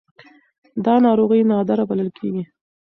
[0.85, 2.43] دا ناروغي نادره بلل کېږي.